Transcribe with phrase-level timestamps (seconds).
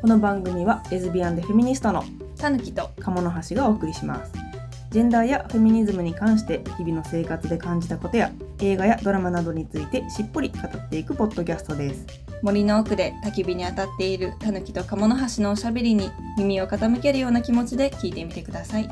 [0.00, 2.02] この番組はレズビアンでフェミニストの
[2.38, 4.32] たぬきと鴨の橋がお送りします
[4.90, 12.06] ジェンダーやフェミニズムに関して日々の生活で感じたことや映画やドラマなどについてしっぽり語っていくポッドキャストです
[12.40, 18.88] 森の奥で焚き火に当たっているたぬきと鴨の橋のおしゃべりに耳を傾けるような気持ちで聞いてみてください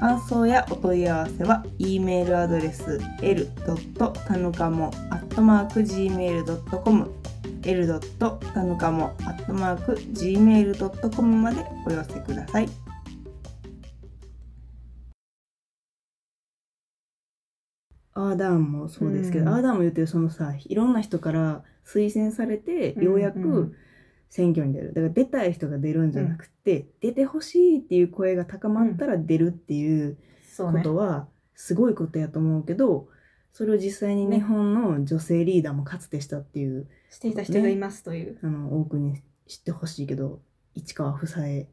[0.00, 3.48] 感想やお問い合わせは e メールアドレス l.
[4.28, 4.90] たぬかも
[5.30, 7.10] gmail.com
[7.66, 8.00] l.
[8.18, 12.68] たぬかも gmail.com までお寄せください。
[18.16, 19.54] アーダーンもそうですけど、うん。
[19.54, 23.42] アーダーンも言ってるそのさいろんな人から推薦されてようやうん。
[23.42, 23.76] うんく
[24.34, 24.88] 選挙に出る。
[24.88, 30.18] だから出たい人が出るんじゃなくて、出てほしいっていう声が高まったら出るっていう
[30.56, 33.06] ことはすごいことやと思うけど
[33.54, 38.36] それを実際にね日本の女性リーダーもかつてしたっていう、していた人がいますという。
[38.42, 40.40] あの多くに知ってほしいけど
[40.74, 41.68] 市川房江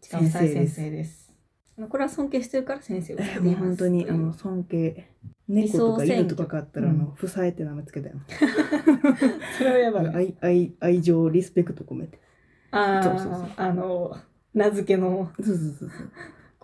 [0.00, 1.30] 先生です。
[1.90, 3.42] これは尊敬してるから先生を呼んでいます。
[3.44, 5.06] もう本当にあの尊敬
[5.46, 8.14] 猫とか犬とか飼ったらあの房江って名前つけたよ、
[9.58, 10.06] それはやばい。
[10.08, 12.18] 愛愛愛情リスペクト込めて。
[12.70, 13.42] あそうそうそう。
[13.42, 14.16] ーあの
[14.54, 15.30] 名付けの。
[15.36, 16.10] そうそうそうそう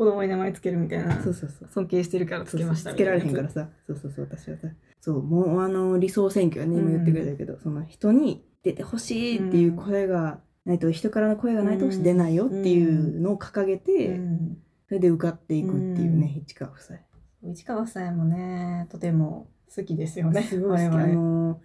[0.01, 1.69] 子供に名前つけるみたいなそうそうそう。
[1.69, 2.97] 尊敬してるからつけましたつ。
[2.97, 3.69] けられへんからさ。
[3.87, 4.69] そうそうそう私はさ。
[4.99, 5.23] そう。
[5.23, 14.57] もうあの理想選挙はね今言ってくれたけど、その人に出てほしいっていう声がないと、人からの声がないと出ないよっていうのを掲げて、うん。
[14.89, 16.99] それで受かっていくっていうね、市川夫妻。
[17.43, 20.97] 市川夫妻もねとても好きですよねすごい好き。
[20.97, 21.61] あの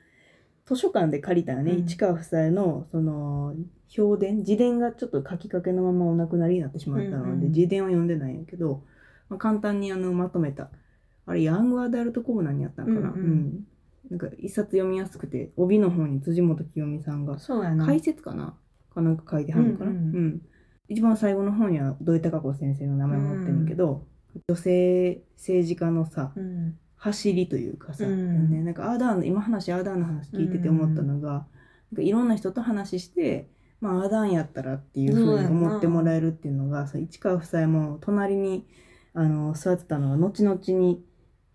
[0.67, 1.85] 図書館で借りたよね、うん。
[1.85, 3.55] 市川夫妻のその
[3.87, 8.83] 評伝自伝がちょっと書きかけのままお亡くなりになってしまったので、うんうん自伝は読んでないんやけど、
[9.29, 10.69] まあ、簡単にあのまとめた。
[11.27, 13.67] あれヤングアダルトコーナーにあったんかな、うんうん。
[14.09, 17.85] なんか一冊読みやすくて帯の方に辻元清美さんがそうやな。
[17.85, 18.55] 解説かな？
[18.93, 20.41] かなんか書いてはるのかな、ううんん。
[20.87, 24.05] 一番最後の方には土井孝子先生の名前も載ってるけど、
[24.47, 28.49] 女性政治家のさうん走りというかさ、うん。
[28.49, 31.43] ね、なんかアーダーン今話アーダーンの話聞いてて思ったのが、なん
[31.97, 33.47] かいろんな人と話して、
[33.79, 38.65] まあ、アーダーンやったらっていうふうに思ってもらえるっていうのがさ市川夫妻も隣に
[39.13, 41.03] あの座ってたのが後々に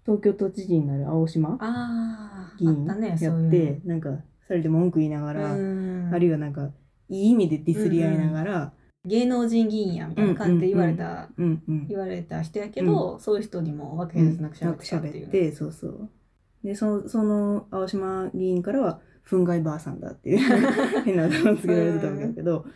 [0.04, 4.10] 東京都知事になる青島あ議員やって、そういうなんか
[4.48, 6.10] 二人で文句言いながのら、うん。
[6.14, 6.70] あるいはなんか
[7.08, 8.72] いい意味でディスり合いながら、
[9.04, 16.10] 芸能人議員やみたいな感じで言われた、うんうん言われた人やけど、そういう人にも分け隔てなくしゃべっていう、そうそう
[16.62, 20.00] でそのその青島議員からは「憤慨ばあさん。
[20.00, 20.38] だ」っていう
[21.04, 22.20] 変な名前をつけられてたん。
[22.20, 22.66] だけど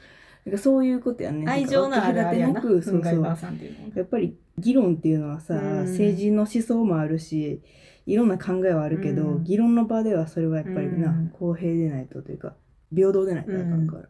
[0.47, 0.55] なん。
[0.57, 5.85] かそういうことやね愛情のあるあれやなそうそうやっぱり議論っていうのはさ、うん。
[5.85, 7.61] 政治の思想もあるし
[8.07, 8.29] いろん。
[8.29, 9.45] な考えはあるけど、うん。
[9.45, 11.29] 議論の場ではそれはやっぱりな、うん。
[11.31, 12.55] 公平でないとというか
[12.95, 13.87] 平等でないとあかん。
[13.87, 14.09] から、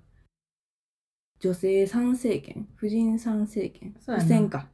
[1.45, 3.95] 女性参政権婦人参政権。
[4.01, 4.25] そうやな。
[4.25, 4.69] 不選か。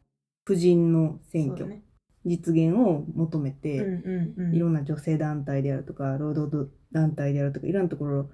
[0.45, 1.83] 婦人の選挙、そうね。
[2.25, 4.55] 実現を求めて、うんうんうん。
[4.55, 8.31] いろんな女性団体であるとか労働団体であるとかいろんなところ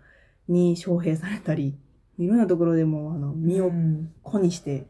[0.49, 1.79] に招聘されたり
[2.19, 4.13] いろんなところでもあの身をうん。
[4.23, 4.87] 粉にして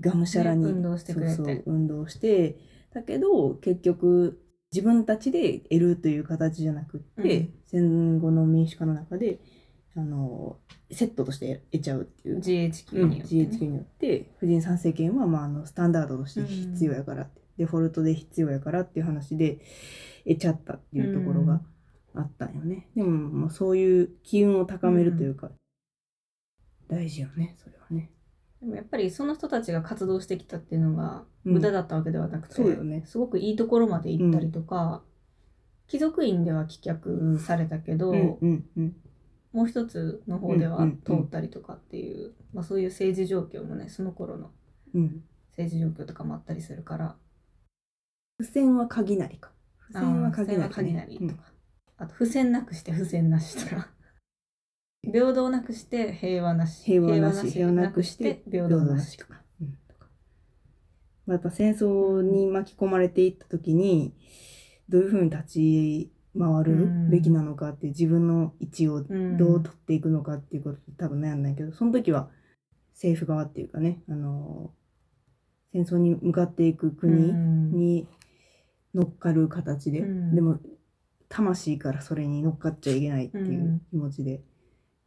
[0.00, 1.34] がむしゃらに、ね運動してくれて。
[1.36, 2.58] そうそう運動して
[2.92, 4.40] だけど結局
[4.72, 7.54] 自分たちで得るという形じゃなくって、うん。
[7.66, 9.38] 戦後の民主化の中で
[9.96, 10.58] あの
[10.90, 12.38] セットとして得ちゃうっていう。
[12.40, 13.42] GHQ うんによって、ね。
[13.42, 19.58] GHQ によって婦人参政権はまああのスタンダードとして必要やからって、デフォルトで必要やからっていう話で
[20.26, 21.60] 得ちゃったっていうところが
[22.14, 25.50] あったんよね、でももうそういう機運を高めるというか、
[26.88, 28.10] 大事よねそれはね。
[28.60, 31.54] でもやっぱりその人たちが活動してきたっていうのがうん。
[31.54, 33.04] 無駄だったわけではなくて、そうよね。
[33.06, 35.02] すごくいいところまで行ったりとか、
[35.86, 38.96] 貴族院では棄却されたけど、うんうんうん
[39.54, 44.50] もう一つの方ではうんうん通ったりとかっていう、まあ、そういう政治状況もねその頃の
[44.94, 45.24] うん。
[45.56, 47.16] 政治状況とかもあったりするから。
[48.40, 49.52] 付箋は鍵なりか。
[49.88, 51.42] 付箋は鍵なり,、あー付箋は鍵なりとか、
[51.98, 53.90] あと付箋なくして付箋なしとか。
[55.02, 56.82] 平等なくして平和なし。
[56.84, 60.06] 平和なし平和なくして平等なしとか、うんとか。
[61.26, 64.14] まあ、やっぱ戦争に巻き込まれていった時に
[64.88, 72.28] どういうふうに立ち回るべきなのかっていう自分の位置をうんどう取っていくのかっていうことで多分悩んだんやけどその時は
[72.94, 74.70] 政府側っていうかねあの
[75.74, 77.72] 戦争に向かっていく国うん。
[77.72, 78.06] に
[78.94, 80.34] 乗っかる形で、うん。
[80.34, 80.60] でも
[81.28, 83.80] 魂からそれに乗っかっちゃいけないっていううん。
[83.90, 84.40] 気持ちで、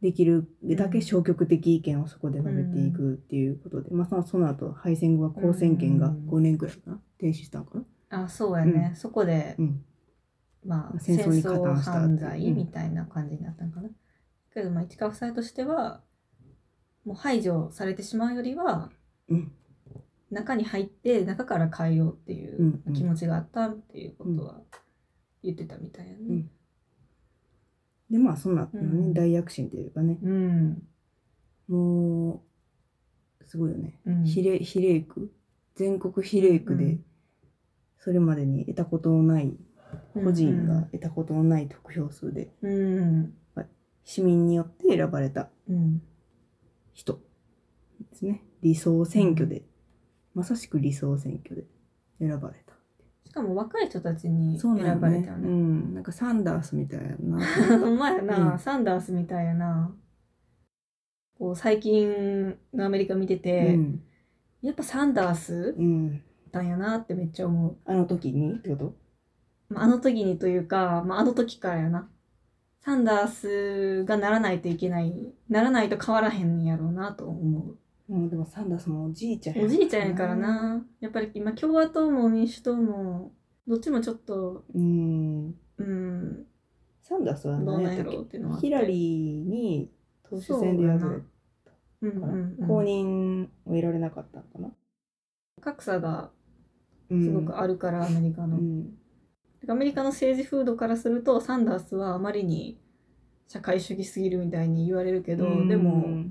[0.02, 7.78] できるだけ消極的意見をそこで述べていくっていうことで、まあそのその後敗戦後は交戦権が5年くらいかな停止したのか
[8.10, 9.82] な、あそうやね、そこで、うん、
[10.68, 13.88] まあ、戦戦争に加争担した犯罪みたいな感じになったのかな。
[14.52, 16.02] けど、まあ、市川夫妻としては、
[17.06, 18.90] もう排除されてしまうよりは
[19.28, 19.52] うん。
[20.30, 22.92] 中に入って中から変えようっていうんううん。
[22.92, 24.60] 気持ちがあったっていうことは
[25.42, 26.18] 言ってたみたいやね。
[26.28, 26.50] うん。
[28.10, 29.14] でまあそんなのね、うん。
[29.14, 30.18] 大躍進というかね。
[30.22, 30.82] うん。
[31.68, 32.42] も
[33.40, 34.24] うすごいよね、うん。
[34.24, 35.32] 比例比例区
[35.76, 37.04] 全国比例区でうん。
[38.00, 39.56] それまでに得たことのない
[40.14, 43.34] 個人うんが得たことのない得票数でうん。
[44.04, 46.02] 市民によって選ばれたうん。
[46.94, 47.20] 人
[48.10, 49.62] ですね理想選挙で、
[50.34, 51.66] まさしく理想選挙で
[52.18, 52.74] 選ばれた
[53.26, 55.48] しかも若い人たちに選ばれたよね。
[55.48, 57.38] んなんかサンダースみたいやな
[57.78, 59.94] ほんまやな、うんサンダースみたいやな。
[61.38, 64.02] こう最近のアメリカ見てうて、ん、
[64.62, 67.76] やっぱサンダースうん、だんやなってめっちゃ思う。
[67.84, 68.94] あの時にってこと？
[69.68, 72.08] まあ、あの時にというか、まあ、あの時からやな。
[72.80, 77.76] サンダースがならないといけない、ならないと変わらへんやろうなと思
[78.08, 78.16] う。
[78.16, 79.64] ん、でもサンダースもおじいちゃんう。
[79.66, 80.82] おじいちゃんやからな。
[81.00, 83.32] やっぱり今共和党も民主党も、
[83.66, 85.54] どっちもちょっと、うん。
[85.76, 86.46] うん、
[87.02, 89.90] サンダースは何やったっろうっていうのはヒラリーに
[90.24, 91.04] 党首選で敗れ
[92.00, 94.70] うんうんうん、公認を得られなかったのかな、
[95.60, 96.30] 格差が
[97.10, 97.24] うん。
[97.24, 98.56] すごくあるから、アメリカの。
[98.56, 98.97] うん
[99.66, 102.78] アメリカの政治風土からするとサンダースはあまりに
[103.48, 105.68] 社会主義すぎるみたいに言われるけど、うん。
[105.68, 106.24] でも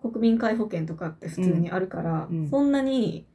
[0.00, 2.38] 国民皆保険とかって普通にあるから、うん。
[2.38, 2.50] うん。
[2.50, 3.26] そんなに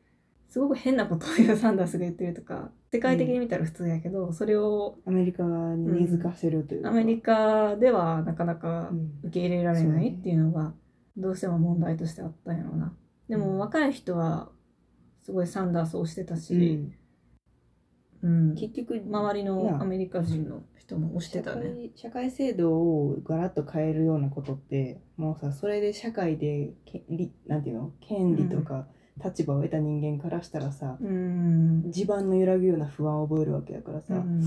[0.49, 9.19] すごく変なことを言う サンダースが言ってるとか世界的に見たら普通やけど、それをアメリカに根付かせるというか、アメリカではなかなかうん。
[9.23, 10.73] 受け入れられないっていうのが
[11.17, 12.93] どうしても問題としてあったんやろうな。
[13.29, 13.57] でもうん。
[13.59, 14.51] 若い人は
[15.21, 16.93] すごいサンダースをしてたうし、ん
[18.23, 21.63] うん結局周りのなアメリカ人の人も推してたね。
[21.63, 28.87] 社会社会制度をガラッと変えるようなことってもうさそれで社会でけりなんていうの権利とか
[29.23, 34.41] 立場を得た人間からしたらさ、うん地盤の揺らぐような不安を覚えるわけだからさ、うん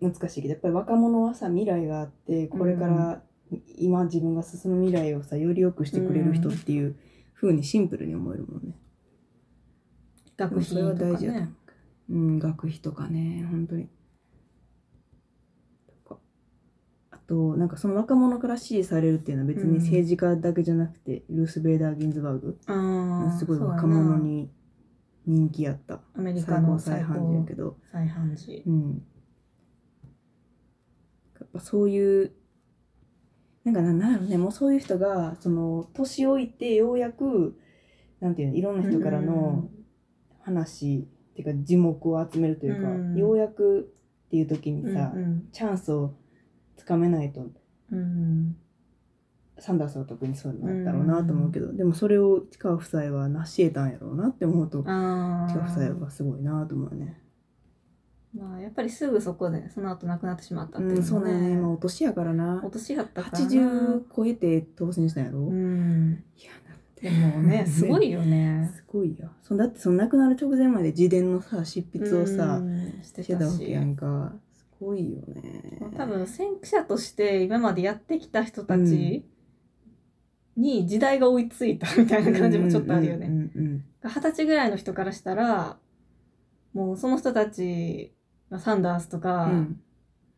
[0.00, 3.22] 難しいけどやっぱり若者はさ未来があってこれから
[3.78, 6.96] 今自分が進む未来をさより良くしてくれる人っていう
[7.34, 8.74] 風にシンプルに思えるもんね。
[10.36, 11.52] 学費それはとか大事だと思ね。
[11.52, 11.63] う。
[12.08, 13.88] うん、学費とかね、本当に。
[15.86, 16.20] とか
[17.10, 24.50] あと、なんかその若者から支持されるっていうのは別に政治家だけじゃなくて、ルース・ベイダー・ギンズバーグ、ああすごい若者に
[25.26, 26.00] 人気やった。
[26.16, 28.62] アメリ最カの高裁最判事や高けど、再判事。
[28.66, 29.02] うん。
[31.40, 32.32] やっぱそういう、
[33.64, 37.58] なんかななんやろね、もうそういう人が、その、年老いてようやく、
[38.20, 39.70] なんていうの、いろんな人からの
[40.40, 43.16] 話、っていうか、樹木を集めるというか、うん。
[43.16, 43.92] ようやく
[44.26, 46.14] っていう時にさ、うんチャンスを
[46.76, 47.40] つかめないと、
[47.90, 48.56] うんうん。
[49.58, 57.20] サンダースは特にそうなんだろうなと思うけど、でもそれを近川夫妻は成し得たんやろうなって思うと、あ近川夫妻あはすごいなと思うね。
[58.36, 62.62] まあやっぱりすぐそこでその後亡くなってしまったっていううん、のそうね、今お年やからな。
[62.64, 62.70] お。
[62.70, 63.46] 年やったからな。
[63.46, 66.10] 80超えて当選したんやろ、いうん。
[66.12, 66.63] やだって
[67.04, 68.70] でもねすごいよね。
[68.74, 69.30] すごいよ。
[69.42, 74.32] そだってその亡くなる直前まで自伝のさ執筆をさ、うんしてたわけやんか。
[74.56, 75.80] すごいよね。
[75.96, 79.26] 多分先駆者として今までやってきた人たち
[80.56, 83.28] に時代が追いついたみたいな感じもちょっとあるよね。
[84.02, 85.76] 二十歳ぐらいの人からしたら
[86.72, 88.14] もうその人たち
[88.58, 89.52] サンダースとか、うん。
[89.52, 89.80] うん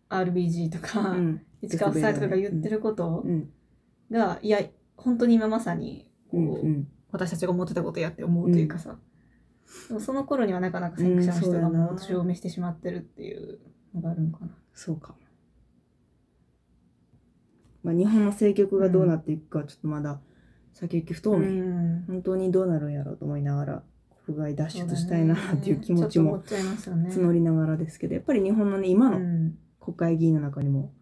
[0.08, 1.42] RBG とか、うん。
[1.60, 3.50] 市川夫妻とかが言ってることうん。
[4.10, 4.60] が、いや
[4.96, 6.88] 本当に今まさにこう、うんうん。
[7.10, 8.96] 私たちが思ってたことやって思うというかさ、
[9.88, 13.58] でもその頃にはなかなか先駆者の人がもう証明してしまってるっていう
[13.94, 14.52] のがあるのかな。
[14.74, 15.18] そうかも、
[17.84, 20.20] まあ、日本の政局がどうなっていくかはちょっとまだ
[20.74, 22.04] 先行き不透明、うん。
[22.06, 23.82] 本当にどうなるんやろうと思いながら
[24.26, 26.42] 国外脱出したいなっていう気持ちも。
[26.42, 29.58] 募りながらですけどやっぱり日本のね今のうん。
[29.80, 30.92] 国会議員の中にも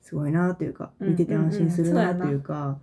[0.00, 2.78] すごいなというかうん見てて安心するなというか、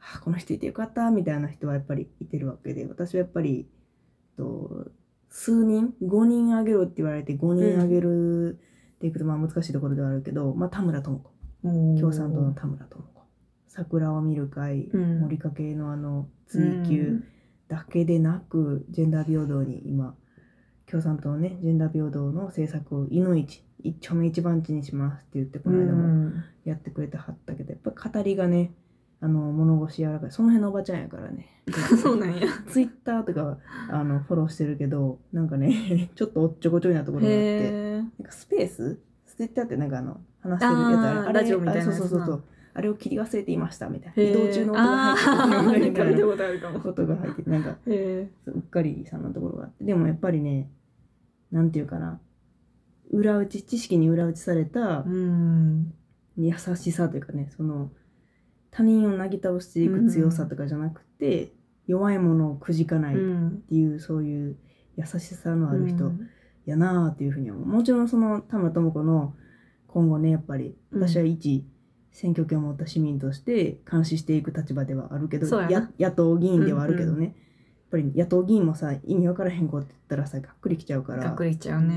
[0.00, 3.68] あこの人いてよかったみたいな人はやっぱりいてるわけで私はやっぱり
[4.36, 4.86] と
[5.28, 8.58] 数人5人あげろって言われて5人あげる
[8.96, 11.30] っていくとまあ難しいところではあるけど、まあ、田村智子。
[11.62, 13.22] 共産党の田村智子。
[13.66, 15.20] 桜を見る会、うん。
[15.20, 17.22] 森かけのあの追及
[17.68, 20.14] だけでなく、ジェンダー平等に今
[20.90, 26.44] 共産党のねジェンダー平等の政策をいの一一丁目一番地にしますって言ってこうの間もん。
[26.64, 28.72] やってくれてはったけどやっぱ語りがね
[29.22, 30.30] あの物腰柔らかい。
[30.30, 31.46] その辺のおばちゃんやからね。
[32.02, 32.46] そうなんや。
[32.68, 33.58] ツイッターとか
[33.90, 38.98] あのフォローしてるけどなんかね ちょっとおっちょこちょいなところがあってへなんかスペース？
[39.26, 42.44] ツイッターってなんかあの話してるやつあれあラジオみたいなそうそうそうそう。
[42.72, 44.22] あれを切り忘れていましたみたいな。
[44.22, 49.84] 移動中の音があ入ってるみ たいなが入っててなんかへうっかりさんのところがあって。
[49.84, 50.70] でもやっぱりね
[51.50, 52.20] なんていうかな。
[53.10, 55.04] 裏打ち知識に裏打ちされた。
[56.36, 57.90] 優しさというかねその
[58.70, 61.52] 他人をなぎ倒していく強さとかじゃなくて、
[61.86, 63.62] 弱いものをくじかないっうん。
[63.68, 64.56] ていう、そういう
[64.96, 66.28] 優しさのある人うん。
[66.66, 67.66] やなあっていうふうに思う。
[67.66, 69.34] もちろんその田村智子の
[69.88, 71.08] 今後ねやっぱりうん。
[71.08, 71.66] 私は一
[72.12, 75.46] 選挙権を持った市民として監視していく立場ではあるけど
[75.98, 77.50] 野党議員ではあるけどね、うん
[77.92, 81.24] やっぱり野党議員もさ意味わからへんことって言ったらさがっくりきちゃうから。
[81.24, 81.96] がっくりいっちゃうね。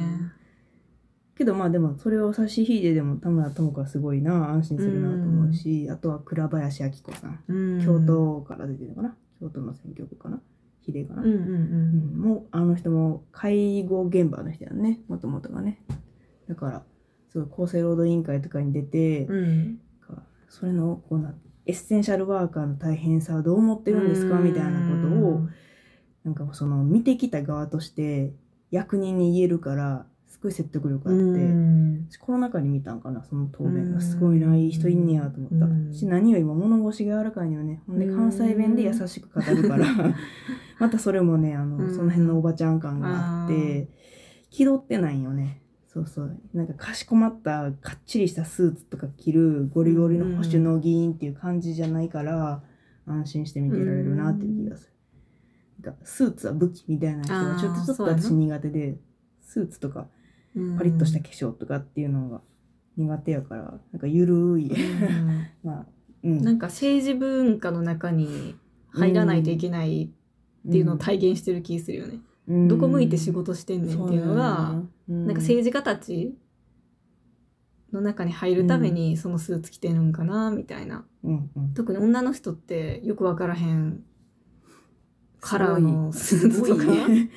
[1.36, 7.44] けどまあでもそれを差し引いてでも田村智子はすごいな安心するなと思うし、あとは倉林明子さん。
[7.48, 7.84] うん。
[7.84, 8.00] 京。
[8.06, 9.16] 都から出てるのかな？
[9.40, 10.40] 京都の選挙区かな？
[10.82, 11.42] 比例かな、うんうんう。
[11.42, 12.13] うん。
[12.13, 15.00] んもうあの人も介護現場の人やんね。
[15.08, 15.82] もともとがね。
[16.48, 16.84] だから
[17.32, 19.80] すごい厚生労働委員会とかに出て、うん。
[20.06, 21.34] かそれのこうな
[21.66, 24.38] エッセンシャルワーカーの大変さはどう思ってるんですか？
[24.38, 25.48] みたいなことを
[26.25, 28.34] なんかその見てきた側として
[28.70, 32.08] 役人に言えるからすごい説得力あって、うん。
[32.10, 33.75] 私コロナ禍に見たんかなその答うん。
[33.92, 35.94] 弁すごいないい人いんねやと思った、うん。
[35.94, 37.84] し何よりも物腰が柔らかいのよね。
[37.86, 38.18] ほんでうん。
[38.18, 39.86] 関西弁で優しく語るから。
[40.80, 41.94] またそれもねあの、うん。
[41.94, 43.88] その辺のおばちゃん感があっあて
[44.50, 45.62] 気取ってないよね。
[45.88, 46.40] そうそう。
[46.56, 52.63] なんかかしこまったかっちりしたスーツとか着るゴリゴリの保守の議員っていう感じじゃないから
[53.06, 54.94] 安心して見てられるなっていう気がする、
[55.86, 58.98] なんかスーツは武器みたいな人がちょっとちょっと私苦手で
[59.44, 60.23] スーツとかうん
[60.78, 62.42] パリッとした化粧とかっていうのが
[62.98, 65.48] 苦手やからなんかゆるい、うん。
[65.64, 65.86] まあ
[66.24, 66.44] うん。
[66.44, 68.56] なんか政治文化の中に
[68.90, 70.12] 入らないといけない
[70.68, 72.20] っていうのを体現してる気するよね。
[72.48, 72.68] うん。
[72.68, 76.36] どこ向いて仕事してんねんっていうのが、そうなんか政治家たち
[77.92, 81.06] の中に入るためにそのスーツ着てるんかなみたいな。
[81.24, 81.74] うんうん。
[81.74, 84.04] 特に女の人ってよくわからへん
[85.40, 86.82] カラーのスーツとか。
[86.84, 87.30] すごいね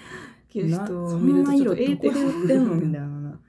[0.57, 2.75] 着るな人をそ見るとちょっとんな色どええってこで売ってんの？
[2.77, 3.07] みたいな。
[3.07, 3.41] な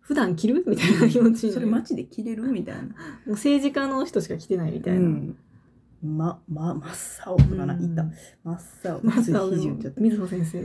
[0.00, 0.64] 普段着る？
[0.66, 1.52] みたいな気持ちに。
[1.52, 2.42] それ街で着れる？
[2.44, 2.82] みたいな。
[2.82, 2.88] も
[3.26, 5.00] う政治家の人しか着てないみたいな。
[5.00, 5.36] うん。
[6.02, 6.90] まま真っ
[7.26, 7.84] 青とかな、うん。
[7.84, 8.04] いた。
[8.42, 8.58] 真っ
[8.92, 9.00] 青。
[9.04, 10.62] まさつい肘打っちゃった水穂先生。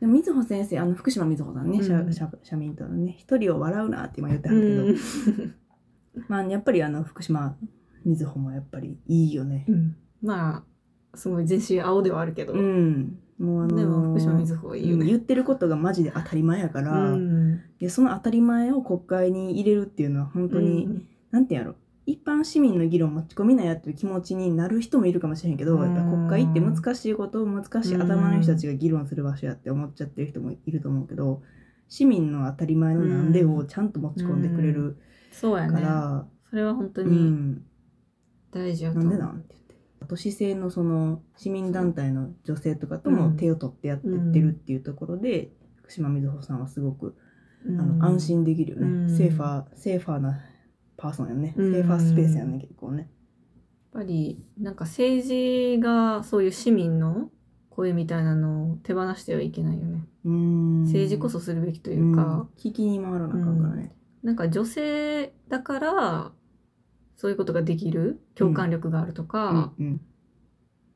[0.00, 2.12] でもみずほ先生あの福島みずほさんね、うん。
[2.12, 3.14] 社社社民党のね。
[3.18, 5.54] 一人を笑うなって今言ってはるけど、うん。
[6.28, 7.56] まあやっぱりあの福島
[8.04, 9.64] みずほもやっぱりいいよね。
[9.68, 9.96] うん。
[10.22, 10.64] ま
[11.12, 15.02] あすごい全身青ではあるけど、うんもうあのーでも福島みずほはいいよね。
[15.02, 17.60] うん言ってることがマジで当たり前やから、うん。
[17.78, 21.08] でその当たり前を国会に入れるっていうのは本当に、うん。
[21.30, 21.74] なんてやろ。
[22.06, 25.82] 一般市民の議論持ち込みなやっていう気持ちになる人もいるかもしれへんけど、うん。
[25.82, 31.42] やっぱ国会って難しいことを難しい頭の人たちが議論する場所やって思っちゃってる人もいると思うけど
[31.88, 35.80] 市民の当たり前のなんでをちゃんと持ち込んでくれるかそうやね。
[35.82, 37.64] ら、それは本当うにん。
[38.52, 39.10] 大事やと思う。
[39.10, 39.42] なんでなん？
[39.42, 39.54] て
[40.08, 47.16] 都市制のその市民団体の女性とかとも手を取ってやってってるっていうところで、福島みずほさんはすごく
[47.64, 47.80] うん。
[47.80, 49.16] あの安心できるよね、うん。
[49.16, 50.40] safer safer な
[50.96, 51.72] person やね、うん。
[51.72, 53.10] safer space やね結構ね。
[53.94, 57.30] やっぱりなんか政治がそういう市民の
[57.70, 60.04] 声みたいなのを手放してはいけないよね。
[60.24, 60.82] うん。
[60.84, 62.40] 政治こそするべきというか、うん。
[62.58, 66.32] 聞きに回らなあかんからね、なんか女性だから
[67.16, 70.00] そういうことができる共感力があるとか、うんうん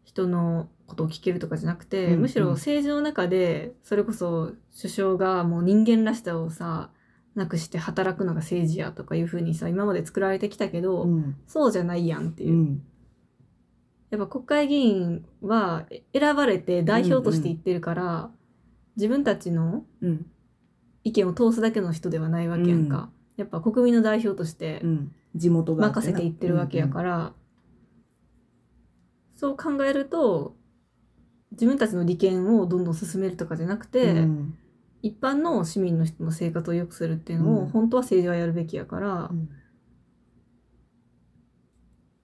[0.03, 6.91] 人のことを聞けるとかじゃなくて、うんむしろ政治の中でそれこそ首相がもう人間らしさをさ
[7.35, 11.37] なくして働くのが政治やとかいうふうにさ今まで作られてきたけど、うん。
[11.47, 12.55] そうじゃないやんっていう。
[12.55, 12.83] うん。
[14.11, 18.31] やっぱ国会議員は選ばれて代表として言ってるから、
[18.97, 20.27] 自分たちのうん。
[21.03, 23.11] 意見を通すだけの人ではないわけやんか。
[23.41, 25.13] やっぱ国民の代表としてうん。
[25.35, 27.33] 地元があ任せていってるわけやから、
[29.37, 30.57] そう考えると
[31.53, 34.59] 自分たちの利権をどんどん進めるとかじゃなくて、うん。
[35.03, 37.67] 一般の市民の人の生活を良くするっていうのを、うん。
[37.69, 39.49] 本当は政治はやるべきやからう、ん。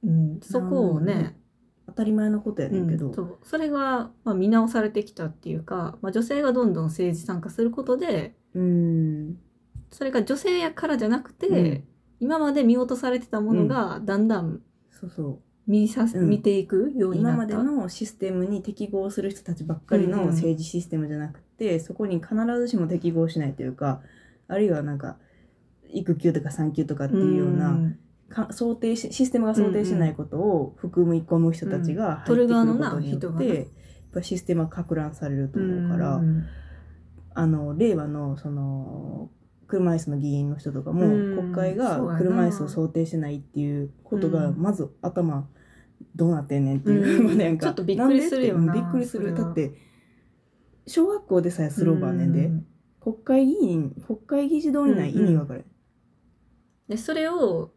[0.05, 1.41] うんそこをなるほどね、
[1.87, 3.39] 当たり前のことやねんけど、うんそう。
[3.45, 9.39] それが、まあ、見直されてきたっていうか、まあ、女性がどんどん政治参加することでうん
[9.97, 11.85] それが女性やからじゃなくて、うん。
[12.21, 14.61] 今まで見落とされてたものがだんだん
[14.91, 15.39] そうそう。
[15.67, 16.29] 見させ、うん。
[16.29, 17.57] 見ていくようにな今った。
[17.57, 20.31] までのシステムに適合する人たちばっかりのうんうん。
[20.33, 24.03] 政治システムじゃなくて、そこに必ずしも適合しないというか
[24.49, 25.17] あるいはなんか
[25.89, 27.99] 育休とか産休とかっていうような、ん。
[28.29, 33.67] か想定しシステムが想定しないことを含み込む人たちが入ってくることによって、やっ
[34.13, 36.45] ぱシステムはか乱されると思うから、うん。
[37.39, 39.31] あの令和のその
[39.67, 41.37] 車椅子の議員の人とかも、うん。
[41.37, 44.57] 国会が車椅子を想定してないっていうことが、うん。
[44.57, 45.49] まず頭
[46.15, 47.27] どうなってんねんっていう、うん。
[47.27, 49.35] までやんかちょっとびっくりするよなびっくりする。
[49.35, 49.75] だって
[50.87, 52.67] 小学校でさえスローバーねんで、うん。
[53.01, 55.65] 国会議員国会議事堂にない意味わかる、
[56.89, 57.73] でそれを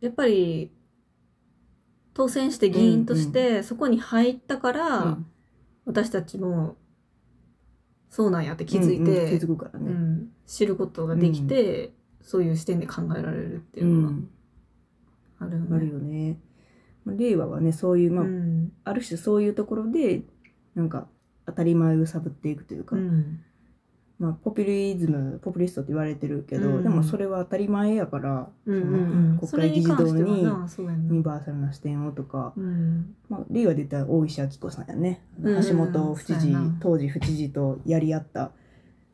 [0.00, 0.72] やっぱり
[2.14, 5.26] 当選して議員としてそこに入ったから、うん。
[5.84, 6.76] 私たちも
[8.12, 14.16] そうなんやって気づいうんうんて、気づくからうね、ん知ることができて、そういう視点で考えられるっていうのが
[15.40, 15.76] あるよね。
[15.76, 16.38] あるよね。
[17.06, 18.72] まあ令和はねそういう、まあうん。
[18.84, 20.22] ある種そういうところで
[20.74, 21.08] なんか
[21.46, 23.40] 当たり前を揺さぶっていくというか、うん
[24.22, 30.46] まあ、ポピュリズムポピュリストって言われてるけど、うんでもそれは当たり前やから、うんその国会議事堂にユ
[31.10, 33.16] ニバーサルな視点をとか、うん。
[33.28, 38.52] まあ、令和で言ったら大石晃子さんやね、橋本府知事当時府知事とやり合った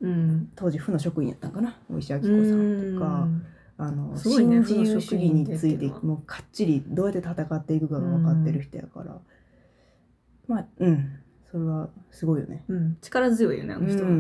[0.03, 0.51] うん。
[0.55, 3.29] 当時府の職員やったんかな大石晃子さんとか、
[3.79, 9.17] あのね新自由主義についてもうかっちりどうやって戦っていくかが分かってる人やから、
[10.47, 11.19] まあうん。
[11.51, 12.63] それはすごいよね。
[12.69, 14.11] うん、力強いよねあの人は。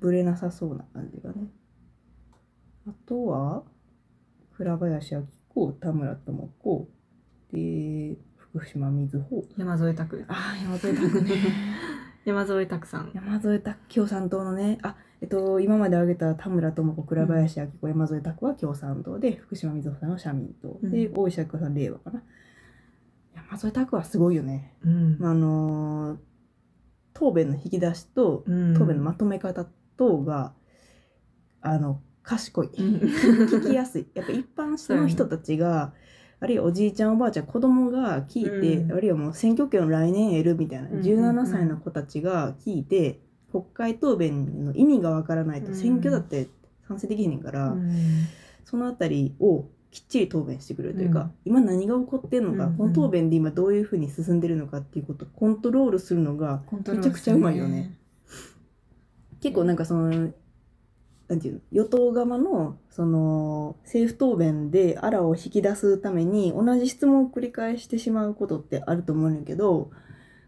[0.00, 1.48] うん、ぶれなさそうな感じがね。
[2.88, 3.62] あとは
[4.56, 6.88] 倉林明子田村智子
[7.52, 10.24] で福島みずほ山添拓。
[10.28, 11.30] ああ山添拓ね。
[12.24, 13.10] 山添拓さん。
[13.14, 14.78] 山添拓共産党のね。
[14.82, 21.18] あえっと今まで挙げた田村智子倉林明子、山添拓は共産党で福島みずほさんは社民党、でうん。
[21.18, 22.22] 大石明子さん令和かな。
[23.34, 24.74] 山添拓はすごいよね。
[24.84, 25.18] うん。
[25.22, 26.18] あのー
[27.12, 28.74] 答弁の引き出しとうん。
[28.74, 29.66] 答弁のまとめ方
[30.00, 30.54] 等が、
[31.60, 32.70] あの賢い。
[32.78, 32.94] うん。
[32.96, 34.06] 聞きやすい。
[34.14, 35.92] やっぱ一般の人たちが、
[36.40, 38.92] あるいはおじいちゃんおばあちゃん子供が聞いて、うん。
[38.92, 41.04] あるいはもう選挙権を来年得るみたいな、うんうんうん。
[41.04, 43.20] 17歳の子たちが聞いて
[43.52, 45.74] 国会答弁の意味がわからないとうん。
[45.74, 46.48] 選挙だって
[46.88, 48.26] 賛成できへんから、うん。
[48.64, 51.32] そのあたりをきっちり答弁してくれるというか、うん。
[51.44, 52.76] 今何が起こってんのか、うんうん。
[52.78, 57.99] この答弁で今どういうふうに進んでるのかっていうことをコントロールするのがめちゃくちゃうまいよね。
[59.40, 60.32] 結構なんかその
[61.28, 61.60] なんていうの？
[61.70, 69.90] 与党側のその政府答弁であらを引き出すために同じ質問を繰り返してしまうことってあると思うんだけど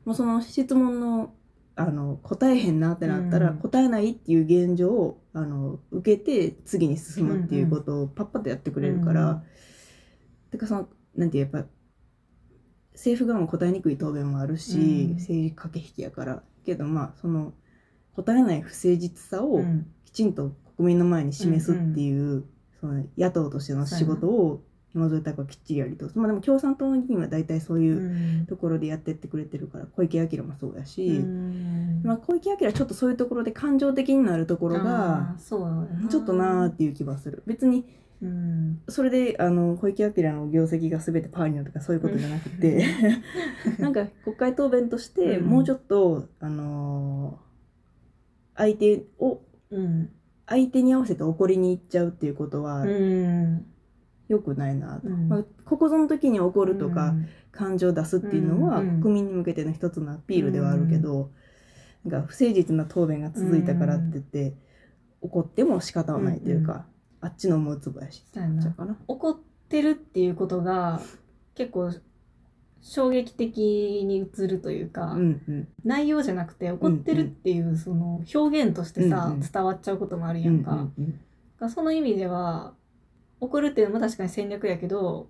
[0.04, 1.34] もうその質問の
[1.74, 3.58] あの答えへんなってなったら、うん。
[3.58, 9.42] 答えないっていう現状をあの受けて次に進むっていうことをパッパッとやってくれるから、うん
[10.50, 11.66] てかそのなんていうやっぱ
[12.92, 15.14] 政府側も答えにくい答弁もあるし、うん。
[15.14, 16.42] 政治駆け引きやから。
[16.66, 17.54] けどまあその
[18.16, 19.86] 答えない不誠実さをうん。
[20.04, 22.44] きちんと国民の前に示すっていう、
[22.80, 24.62] その野党としての仕事を
[24.94, 28.46] 山添拓はきっちりやり通すまあでも共産党の議員は大体そういううん。
[28.46, 32.02] ところでやってってくれてるから小池晃もそうやし、うん。
[32.04, 37.42] まあ、小池晃はちょっとそういうところで感情的になるところあがちょっとなーっていう気はする。
[37.46, 37.86] 別に
[38.20, 38.82] うん。
[38.88, 42.84] それであの小池晃の業績が全てパーになるとかそういうことじゃなくて、
[43.78, 45.46] なんか国会答弁としてうん。
[45.46, 47.51] もうちょっと、あのー
[48.62, 50.10] 相手をうん。
[50.46, 53.66] 相手に合わせて怒りに行っちゃうっていうことはうん。
[54.28, 55.28] 良くないなと、うん。
[55.28, 57.14] まあ、ここぞの時に怒るとか、
[57.50, 61.30] 感情を出すっていうのはうん国民に向けての一つのアピールではあるけど、
[62.04, 64.54] なんか不誠実な答弁が続いたからって言って、
[65.20, 66.86] 怒っても仕方はないというか、
[67.20, 68.24] あっちの思うつぼやし。
[69.06, 69.36] 怒っ
[69.68, 71.00] てるっていうことが
[71.54, 71.92] 結構
[72.82, 73.58] 衝撃的
[74.04, 75.68] に映るというか、うんうん。
[75.84, 79.40] 内容じゃなくて怒ってるっていうその表現としてさ、うんうん。
[79.40, 80.72] 伝わっちゃうこともあるうんやんか。
[80.72, 81.20] うんうん
[81.68, 82.74] その意味では
[83.38, 85.28] 怒るっていうのも確かに戦略やけど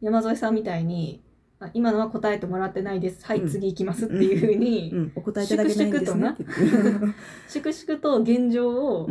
[0.00, 1.22] 山添さんみたいに
[1.60, 3.24] あ今のは答えてもらってないです。
[3.24, 3.48] はい、うん。
[3.48, 6.36] 次行きますっていうふうに、うん、お答えいただけな
[7.48, 9.08] 粛々と現状を、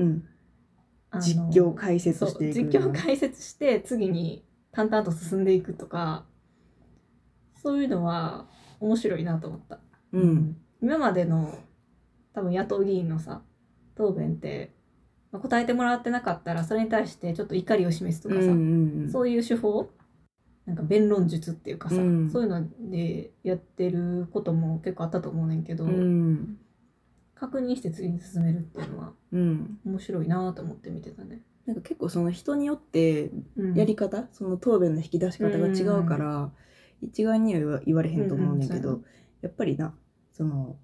[1.22, 2.72] 実況解説していく。
[2.74, 6.26] 実況解説して次に淡々と進んでいくとか
[7.62, 8.48] そういうのは
[8.80, 9.80] 面白いなと思った。
[10.14, 10.58] うん。
[10.82, 11.58] 今までの
[12.34, 13.42] 多分野党議員のさ
[13.96, 14.72] 答弁って、
[15.32, 19.12] まあ答えてもらってなかったらそれに対してちょっと怒りを示すとかさ、うんうんうん。
[19.12, 19.90] そういう手法
[20.66, 22.30] なんか弁論術っていうかさ、うん。
[22.32, 26.58] そういうのでやってることも結構あったと思うねんけど、うん。
[27.36, 29.80] 確認して次に進めるっていうのはうん。
[29.86, 31.42] 面白いなと思って見てたね。
[31.66, 33.74] なんか結構その人によってうん。
[33.76, 36.52] やり方、その答弁の引き出し方が違うから、
[37.02, 39.06] 一概には言われへんと思うねんけど、うんうん
[39.40, 39.94] やっぱりな
[40.34, 40.78] その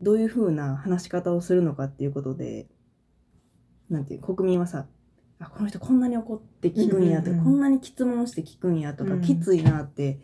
[0.00, 2.66] どういうふうな話し方をするのかっていうことで
[3.90, 4.86] なんていう国民はさ
[5.38, 7.44] あこの人こんなに怒って聞くんやとか、うんうんうん。
[7.44, 9.20] こんなに質問して聞くんやとか、うん。
[9.20, 10.18] きついなって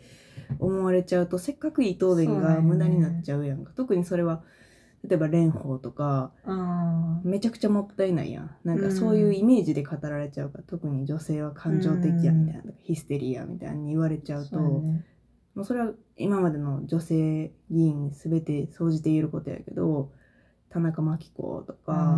[0.59, 4.43] 思われちゃうとせっかくいい答弁が無駄になっちゃうやんか、特にそれは
[5.03, 8.55] 例えば蓮舫とかあめちゃくちゃもったいないやん。
[8.63, 15.03] なんかそういうイメージで語られちゃうから、特に女性は感情的やみたいな、ヒステリーやみたいに言われちゃあうとも
[15.57, 20.11] うそれは今までの女性議員全て総じて言えることやけど
[20.69, 22.17] 田中真紀子とか、う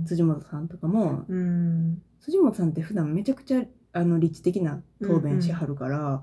[0.00, 0.04] ん。
[0.06, 2.02] 辻元さんとかもうん。
[2.20, 6.22] 辻元さんって普段めちゃくちゃあの理知的な答弁しはるから、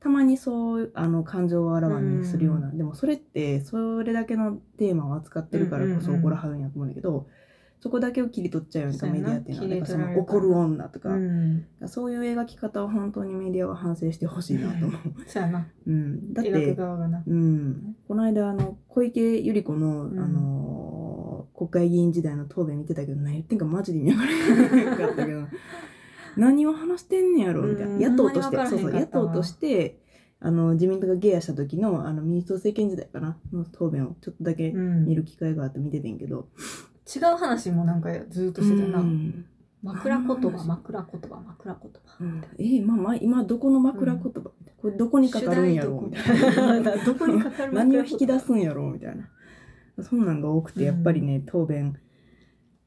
[0.00, 6.18] たまにそうあの感情をあらわにするような、でもそれってそれだけのテーマを扱ってるからこそうんうん。
[6.18, 7.26] うん怒らはるんやと思うんだけど、
[7.80, 9.12] そこだけを切り取っちゃうような。
[9.12, 9.68] メディアっていうのは。
[9.68, 11.66] 切りなんかその怒る女とか、うん。
[11.86, 15.00] そういう描き方を本当にメディアは反省してほしいなと思う。
[15.26, 15.66] そうやな。
[15.86, 20.18] うん、だって、うん、この間あの小池百合子の、うん。
[20.18, 25.40] あの国会議員時代の答弁見てたけど何言ってんかマジで意味わからなかったけど
[26.36, 27.62] 何を話してんねやろ？
[27.62, 28.00] みたいな、うん。
[28.00, 28.56] 野党として。
[28.56, 30.00] そうそう野党として
[30.40, 33.36] あの自民党がゲイヤした時のあの民主党政権時代かな？
[33.52, 35.04] の答弁をちょっとだけうん。
[35.06, 36.48] 見る機会があって見ててんけど、
[37.14, 39.44] 違う話もなんかずっとしてたよな、うん。
[39.82, 42.24] 枕言葉枕言葉枕言葉。
[42.24, 42.42] うん。
[42.58, 46.00] えーまあまあ今どこの枕言葉、みたいなこれどこにかかるんやろ？
[46.00, 46.80] みたいな。
[46.96, 48.88] な どこにかかる何を引き出すんやろ？
[48.90, 49.28] うみたいな。
[50.02, 51.96] そんなんが多くてやっぱりね、答弁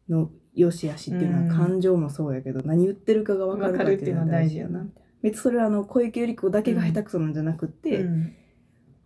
[0.08, 1.50] の良し悪しっていうのはうん。
[1.50, 4.86] 感情もそうやけど、何言ってるかが分かるかっていうのは大事やな。
[5.22, 8.34] 別にそれはあの小池百合子だけが下手くそなんじゃなくって、うん。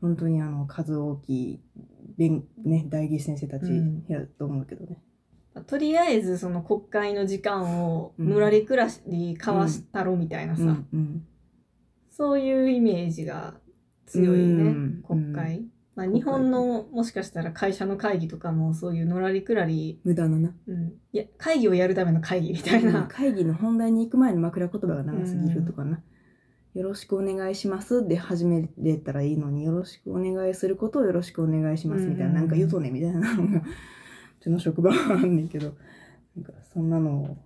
[0.02, 1.60] 本当にあの数大きい
[2.18, 4.06] 弁、ね、代議士先生たちうん。
[4.08, 5.02] やと思うけどね、
[5.68, 11.28] とりあえずその国会の時間をぬらりくらり交わしたろみたいなさ、うんうん。
[12.12, 13.56] そういうイメージが
[14.06, 15.04] 強いね、うん。
[15.06, 15.66] 国会。
[15.96, 20.54] まあ、日本のもしかしたら会社の会議とかもそういうのらりくらり、無駄なな。
[20.68, 22.94] うん、いや会議をやるための会議みたいうん。
[22.94, 26.02] な、会議の本題に行く前に枕言葉が長すぎるとかな、
[26.74, 33.34] よろしくお願いしますで始めれたらいいのによろしくお願いすることをよろしくお願いしますみたいな、うんなんか言うとねみたいな。
[33.34, 33.64] のがう
[34.42, 35.76] ちの職場はあんねんけど。
[36.36, 37.38] なんかそんなの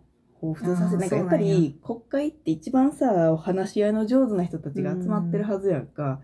[0.41, 6.21] を彷彿させなんかやっぱり国会って一番さお話し合いの上手な人たちが集まってるはずやんか、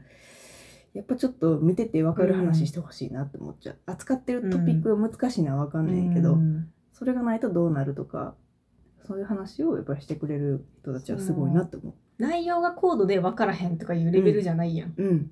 [0.95, 8.36] やっぱちょっと見てて分かる話してほしいなって思っちゃう、扱ってるトピックが難しいのは分かんないけど、うんそれがないとどうなるとか
[9.05, 14.93] そういう話をやっぱりしてくれる人たちはすごいなって思内容が高度で分からへんとかいうレベルじゃないやん。
[14.97, 15.03] う。
[15.03, 15.31] うん。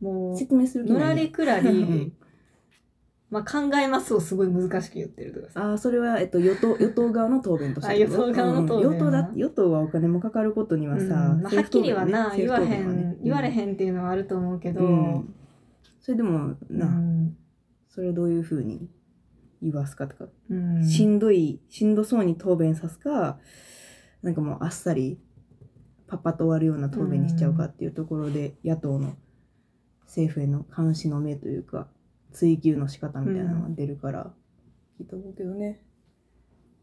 [0.00, 2.12] も説明するのらりくらうんり、
[3.32, 5.64] まあ考えますをすごい難しく言ってるとかさ。
[5.70, 7.90] ああ、それは、えっと、与党、与党側の答弁として。
[7.90, 11.08] あ与党側の答弁うん与党だ、与党はお金もかかることにはさ、うん
[11.42, 15.34] まあ、はっきりはな、言わへん、ね言われへんっていうのはあると思うけど、うん。
[16.02, 17.36] それでも、な、うん。
[17.88, 18.90] それをどういうふうに
[19.62, 20.86] 言わすかとか、うん。
[20.86, 23.38] しんどい、しんどそうに答弁さすか、
[24.20, 25.18] なんかもうあっさり、
[26.06, 29.16] パッパと終わるような答弁にしちゃうかっていうところで、野党の
[30.04, 31.88] 政府への監視の目というか、
[32.32, 34.32] 追及の仕方みたいなのが出るから、
[34.98, 35.80] いいと思うけどね。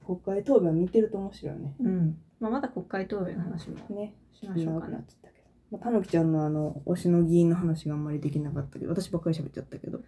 [0.06, 1.76] 国会答弁見てると面白いよね。
[1.80, 4.16] うんまあ、まだ国会答弁の話もね。
[4.32, 5.06] しましょうかね長くなっ。
[5.06, 5.46] ちゃったけど。
[5.72, 10.00] まあ、たぬきちゃんのあの、推しの議員の話があんまりできなかったけど、私ばっかり喋っちゃったけど。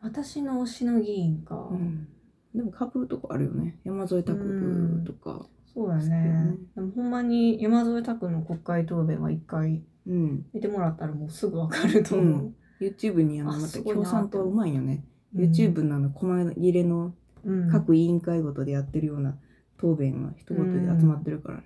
[0.00, 1.68] 私の推しの議員か。
[1.70, 2.08] うん。
[2.54, 3.78] でもかぶるとこあるよね。
[3.84, 5.46] 山添拓部とか。
[5.74, 6.56] そうだそうだねね。
[6.74, 10.46] でもほんまに山添拓の国会答弁は一回うん。
[10.52, 12.54] 見てもらったらもうすぐわかると思う。
[12.80, 14.94] YouTube にあの、あまたすごいな共産党はうまいよね。
[14.94, 17.12] うん YouTube のあの、細切れの
[17.44, 19.38] うん各委員会ごとでやってるような
[19.76, 21.64] 答弁が一言で集まってるからね。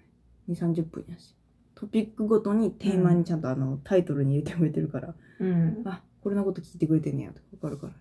[0.49, 1.37] 2、30分やし。
[1.75, 5.83] トピックごとにテーマにちゃんとあの、タイトルに入れてくれてるから、うん。
[5.85, 7.99] あ、これのこと聞いてくれてんねやとかわかるからね。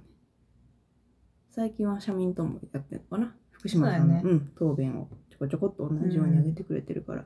[1.51, 3.35] 最近は社民党もやってるのかな？
[3.51, 7.25] 福島さんのう、そうん、答弁をちょこちょこっと同じように上げてくれてるから、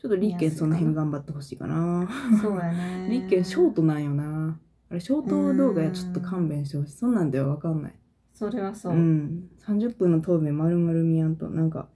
[0.00, 2.08] ちょっと立憲その辺頑張ってほしいかな。
[2.40, 3.08] そうやね。
[3.10, 4.58] 立憲ショートなんよな。
[4.92, 6.92] あれ、ショート動画やちょっと勘弁してほしい。
[6.92, 7.94] そんなんではわかんない。
[8.34, 8.96] それはそうう。
[8.96, 9.48] ん。
[9.66, 11.88] 30分の答弁丸々見やんと、なんか、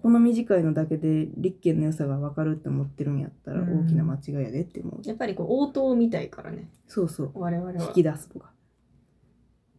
[0.00, 5.08] この短いのだけで立憲の良さがわかるって思ってるんやったらうん大きな間違いやでって思う。
[5.08, 6.70] やっぱりこう応答みたいからね。
[6.86, 7.32] そうそう。
[7.34, 7.92] 我々は引。
[7.94, 8.52] き出すとか。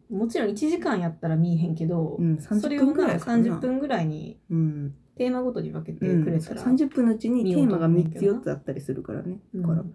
[0.10, 3.44] もちろん1時間やったら見えへんけど、うん、そ30れをな分くらいかな。
[3.44, 4.96] 30分ぐらいにうん。
[5.16, 6.62] テーマごとに分けてうん、くれたら。
[6.62, 9.40] 30分のうちにテーマが3つ見ようと思うねんけどな4つあったりするからね。
[9.54, 9.86] うんだから、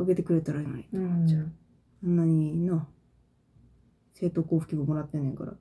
[0.00, 0.86] あげてくれたらいいのに。
[0.92, 1.42] うんじゃあ
[2.02, 2.88] あんなにな、
[4.12, 5.54] 政党交付金ももらってんねんから、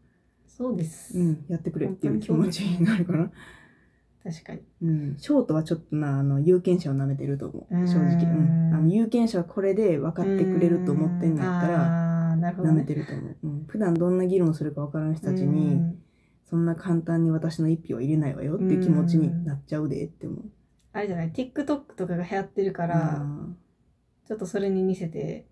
[0.48, 1.18] そうです。
[1.20, 3.32] うん、やってくれっていう気持ちになるかな。
[4.24, 4.62] 確かに。
[4.82, 7.76] うん、ショートはちょっとな、あの、有権者を舐めてると思う。
[7.76, 8.24] うん正直。
[8.24, 8.74] うん。
[8.74, 12.78] あの、有権者はこれで分かってくれると思ってんのやったら、なるほど、舐ね。
[12.80, 13.38] めてると思う。
[13.44, 13.66] うん。
[13.68, 16.02] 普段どんな議論するか分からん人たちうに、ん
[16.46, 20.44] そんな簡単に私の一票は入れないわよっていう気持ちになっちゃうでって思う。
[20.94, 23.26] あれじゃない？TikTok とかが流行ってるから、あ
[24.30, 25.48] ちょっとそれに似せて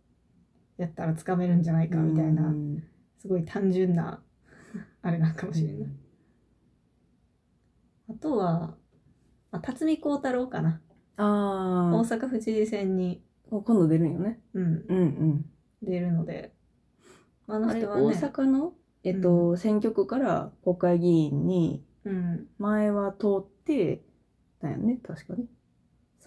[0.78, 2.84] やったらつかめるんーじゃないかみたいな、うん
[3.20, 4.22] すごい単純な
[5.02, 5.90] あれなんかもしれない。
[8.12, 8.78] あとは、
[9.52, 10.80] まあ、辰巳孝太郎かな。
[11.16, 14.40] あ大阪府知事選に、あ、今度出るんよね。
[14.54, 15.46] うん、うんうん。
[15.82, 16.54] 出るので、
[17.48, 24.02] あの人はね、阪の、えっと、選挙区から国会議員にうん、前は通って
[24.62, 25.50] だよね、確かに。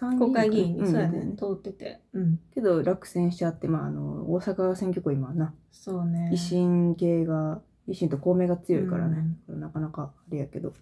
[0.01, 0.87] 参国会議員に、ん。
[0.87, 6.31] そうやね、ん通ってて、うん、けど落選しちゃって、まあ、あの、大阪選挙区今はな、そうね。
[6.33, 9.59] 維新系が、維新と公明が強いからね、うん。
[9.59, 10.73] なかなかあれやけど。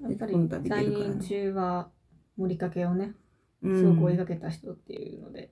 [0.00, 0.34] やっぱり
[0.68, 1.90] 在任中は
[2.36, 3.14] 盛りかけをね、
[3.60, 3.80] うん。
[3.80, 5.50] すごく追いかけた人っていうので、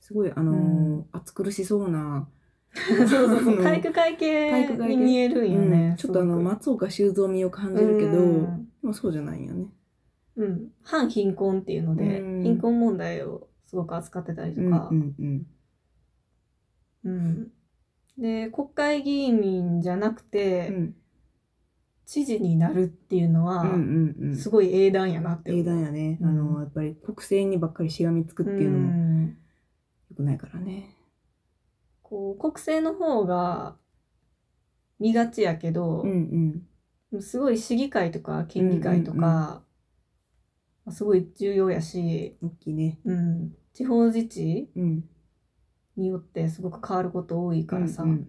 [0.00, 2.26] すごい、あの暑苦しそうな、
[2.72, 4.96] そうそうそう、体育会系体育会系。
[4.96, 5.88] に見えるんよね。
[5.90, 5.96] うん。
[5.96, 8.68] ちょっとあの、松岡修造味を感じるけど、うん。
[8.80, 9.66] でもそうじゃないんよね。
[10.36, 15.46] うん、反貧困っていうので、うん貧困問題をすごく扱ってたりとかう、んうん
[17.04, 17.52] うん
[18.18, 20.94] で国会議員じゃなくうて、ん。
[22.04, 23.64] 知事になるっていうのは。
[24.36, 26.18] すごい英断やなって英断やね。
[26.20, 29.36] うんあの、やっぱり国政にばっかりしがみつくっていうのもん
[30.10, 30.94] 良くないからね。
[32.02, 33.76] こう国政の方が
[34.98, 36.62] 見がちやけどうん
[37.12, 37.22] う、ん。
[37.22, 39.62] すごい市議会とか県議会とか、
[40.90, 42.98] すごい重要やし、大きいね。
[43.04, 45.04] うん、地方自治うん。
[45.96, 48.28] によってすごく変わること多いからさ、うんうん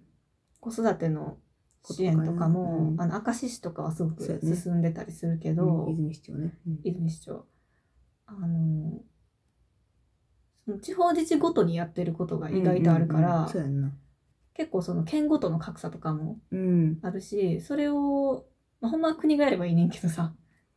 [0.59, 1.39] 子育ての
[1.83, 6.57] 支援とかも、うんあの明石市とかはすごく進んでたりするけど、うん泉市長ね。
[6.65, 7.45] うん泉市長
[8.25, 9.01] あの
[10.63, 13.91] その地方自治ごとにやってることが意外とあるから、うんうんうんそうやんな。
[14.53, 16.99] 結構その県ごとの格差とかもうん。
[17.01, 18.45] あるしそれを、
[18.79, 20.33] まあ、ほんまは国がやればいいねんけどさ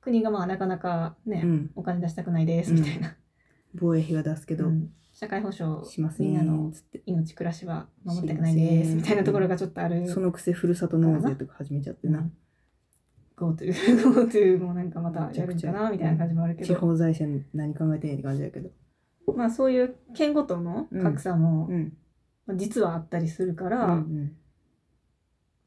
[0.07, 1.71] 国がまあなかなかね、うん。
[1.75, 3.17] お金出したくないですみたいな、
[3.75, 7.03] 防衛費は出すけど、うん社会保障しますねみんなのつって。
[7.07, 10.07] 命暮らしは守りたくないですみたいなところがちょっとある。
[10.11, 12.29] そのくせふるさと納税とか始めちゃってな。
[13.35, 18.69] GoTo、GoTo もなんかまたやるんかなみたいな感じもあるけ地ど、方財政何考えてんねんって感じだけど。
[19.35, 21.97] まあそういう県ごとの格差もうん。
[22.47, 24.37] まあ実はあったりするから、うん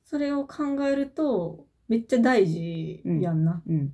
[0.06, 3.62] それを考えるとめっちゃ大事やんな。
[3.68, 3.76] うん。
[3.76, 3.94] うん。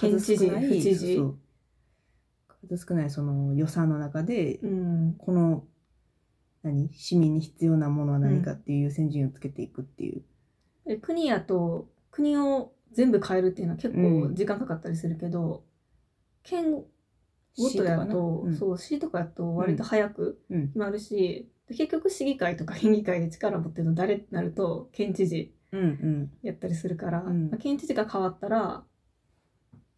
[0.00, 5.14] 県知事数少ない府知事数少ないその予算の中で、うん。
[5.18, 5.64] この、
[6.62, 10.22] 何市民に必要なものは何かっていう優先順位をつけていくっていう。
[10.84, 14.28] で国やと国を全部変えるっていうのは結うん。
[14.28, 15.64] 構時間かかったりするけど、
[16.42, 16.84] 県
[17.56, 18.56] ごとやと、うん。
[18.56, 20.66] そう市とかやと割と早くうん。
[20.68, 26.30] 決まるし、で結局市議会とか 県議会で力を持ってるの誰ってなると県知事うんうん。
[26.42, 27.48] やったりするから、うん。
[27.48, 28.84] まあ県知事が変わったら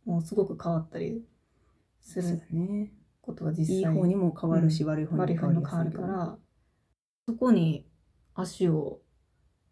[0.05, 1.25] もうすごく変わったり
[2.01, 2.43] する。
[3.21, 6.39] ことが実際いい方にも変わるし、うん悪い方にも変わるから
[7.27, 7.87] そこに
[8.35, 9.01] 足を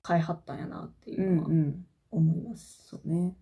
[0.07, 1.87] 変えはったんやなっていうのはうんうん。
[2.13, 2.87] 思います。
[2.89, 3.37] そうね。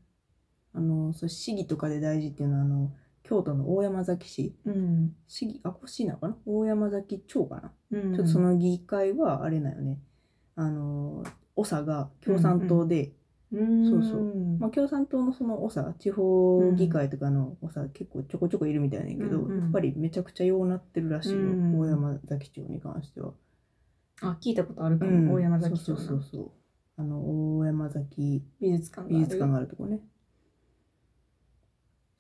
[0.73, 4.55] あの、そう市議とかで大事っていうのは、あの、京都の大山崎市。
[4.65, 6.37] うん市議、あ、これ市なのかな？
[6.47, 10.01] 大山崎町かな、うん、ちょっとその議会はあれだよね。
[10.55, 11.25] あの、
[11.57, 13.13] 長が共産党で、うん
[13.51, 23.33] そうそうまあ、共産党のその長、地方議会とかの長、結構ちょこちょこいるみたいねんけど、うんうんやっぱりめちゃくちゃようなってるらしいよ、うん大山崎町に関しては。
[24.21, 26.51] あ聞いたことあるかも、うん大山崎町そうそうそう。
[26.97, 30.01] あの、大山崎美術館がある美術館があるとこね。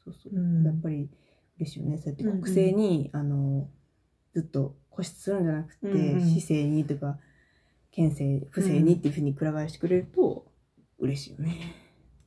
[0.04, 0.34] そうそう。
[0.34, 1.10] うんやっぱり
[1.58, 1.98] 嬉しいよね。
[1.98, 3.68] そうやってうんうん国政に、あの、
[4.32, 7.18] ずっと固執するんじゃなくて、うんうん市政にとか、
[7.90, 10.46] 県政、府政にっていうふうにくら替えしてくれると、
[10.98, 11.56] 嬉しいよね。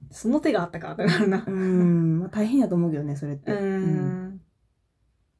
[0.09, 1.43] その手があったかだからな。
[1.47, 1.51] う。
[1.51, 3.51] ん、まあ大変やと思うけどね、それって。
[3.51, 3.85] ううん。
[4.35, 4.41] ん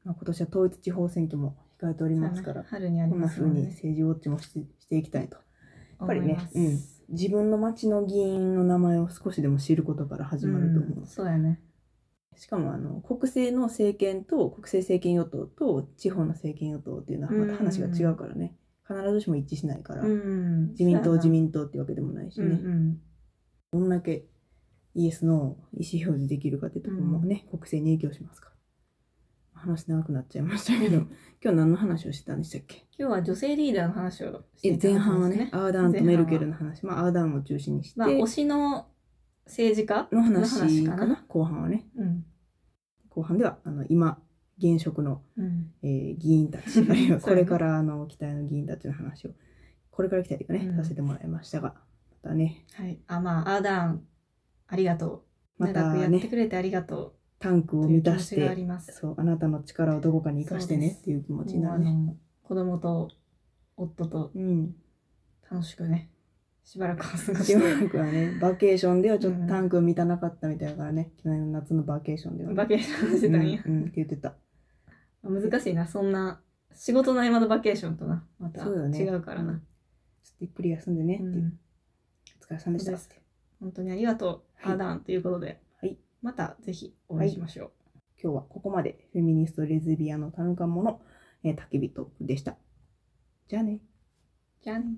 [0.04, 3.54] まあ、今年は統一地方選挙も控えておりますから、春にありこんなますので。
[3.54, 5.38] 風に政治ウォッチもししていきたいと。
[6.00, 6.80] やっぱりねうん。
[7.10, 11.06] 自分の町の議員の名前を少しでも知ることから始まると思う。
[11.06, 11.60] そうやね。
[12.38, 18.56] しかもあの国政の政権と国政政権与党と地方の政権与党っていうのはまた話が違うからね、
[18.88, 20.70] 必ずしも一致しないから、ん。
[20.70, 22.98] 自民党自民民党っていうわけでもないしうんね、うん
[23.72, 24.26] どんだけ
[24.94, 28.50] イエスの意思表示できるかっていうところもね、国政に影響しますか。
[28.50, 30.98] ら話長くなっちゃいましたけど
[31.44, 32.88] 今日何の話をしてたんでしたっけ？
[32.98, 36.86] 今日は女性リーダーの話をしてた前半はねアーダーンとメルケルの話。
[36.86, 38.88] まあアーダーンを中心にして、まあ、推しの
[39.46, 41.88] 政治家の話かな後半はね。
[41.96, 42.26] うん。
[43.10, 44.22] 後半ではあの今
[44.58, 45.72] 現職のうん。
[45.84, 46.84] えー議員たち、
[47.22, 49.32] これからあの期待の議員たちの話を、
[49.92, 50.76] これから期待というかね、うん。
[50.76, 51.76] させてもらいましたが、
[52.24, 53.00] またね、はい。
[53.08, 54.04] あ、まあ、アーダーン、
[54.68, 55.26] ありがと
[55.60, 55.64] う。
[55.64, 57.86] また長くやってね、くれてありがとタンクう。
[57.86, 58.92] を満たして、ります。
[58.94, 61.92] そう、あなたの力をどこかに生かしてねっていう気持ちになるね。
[61.92, 63.10] の子供と
[63.76, 64.76] 夫とうん。
[65.50, 66.10] 楽しくね、
[66.64, 73.62] しばらくは過ごししてばらくはね、バケーションではちょっうんとタンク満たなかったみたいだからね、去年の夏のバケーションではね、バケーションしてたんや。
[73.66, 74.36] うん、うんって言ってた。
[75.24, 76.42] 難しいな、そんな、
[76.74, 78.64] 仕事の合間のバケーションとな、また。
[78.64, 78.70] 違
[79.10, 79.54] うからな。
[79.54, 81.54] んちょっとゆっくり休んでねっていう。
[82.52, 83.16] 疲れ様でした。
[83.60, 84.30] 本当にありがとう、
[84.68, 87.72] はいアダンということで、はいまたぜひお会いしましょう。
[88.22, 91.02] 今日はここまでフェミニストレズビアンのたぬかもの、
[91.44, 92.56] えー、焚き火トークでした。
[93.48, 93.80] じゃあね。
[94.62, 94.96] じゃあね。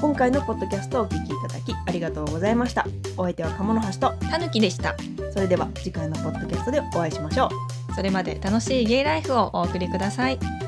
[0.00, 2.84] 今回のポッドキャストをお聞きいただきありがとうございました。
[3.16, 4.96] お相手は鴨の橋と、たぬきでした。
[5.32, 7.48] それでは次回のポッドキャストでお会いしましょ
[7.90, 7.94] う。
[7.94, 10.61] それまで楽しいゲイライフをお送りください。